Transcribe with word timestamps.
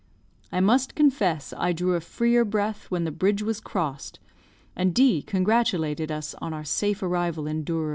I 0.51 0.61
must 0.61 0.95
confess 0.95 1.53
I 1.55 1.73
drew 1.73 1.93
a 1.93 2.01
freer 2.01 2.43
breath 2.43 2.89
when 2.89 3.03
the 3.03 3.11
bridge 3.11 3.43
was 3.43 3.59
crossed, 3.59 4.19
and 4.75 4.95
D 4.95 5.21
congratulated 5.21 6.09
us 6.11 6.33
on 6.41 6.55
our 6.55 6.63
safe 6.65 7.03
arrival 7.03 7.45
in 7.45 7.63
Douro. 7.63 7.89